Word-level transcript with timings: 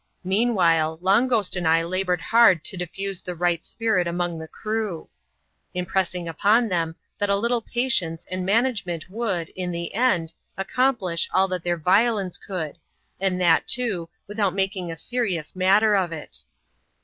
Meanwhile, 0.23 0.97
Long 0.99 1.27
Ghost 1.27 1.55
and 1.55 1.67
I 1.67 1.83
laboured 1.83 2.21
hard 2.21 2.63
to 2.65 2.75
diffuse 2.75 3.21
the 3.21 3.35
right 3.35 3.63
spirit 3.63 4.07
among 4.07 4.39
the 4.39 4.47
crew; 4.47 5.09
impressing 5.75 6.27
upon 6.27 6.69
them 6.69 6.95
that 7.19 7.29
a 7.29 7.35
little 7.35 7.61
patience 7.61 8.25
and 8.31 8.43
manage 8.43 8.83
ment 8.83 9.11
would, 9.11 9.49
in 9.49 9.69
the 9.69 9.93
end, 9.93 10.33
accomplish 10.57 11.29
all 11.31 11.47
that 11.49 11.63
their 11.63 11.77
violence 11.77 12.39
could; 12.39 12.79
and 13.19 13.39
that, 13.41 13.67
too, 13.67 14.09
without 14.25 14.55
making 14.55 14.91
a 14.91 14.95
serious 14.97 15.55
matter 15.55 15.95
of 15.95 16.11
it. 16.11 16.39